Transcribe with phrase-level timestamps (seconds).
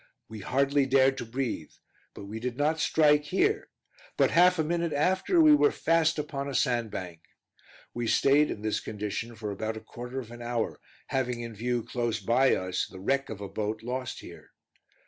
[0.27, 1.73] We hardly dared to breathe,
[2.15, 3.69] but we did not strike here,
[4.17, 7.21] but half a minute after we were fast upon a sand bank.
[7.93, 10.79] We stayed in this condition for about a quarter of an hour,
[11.09, 14.49] having in view close by us the wreck of a boat lost here.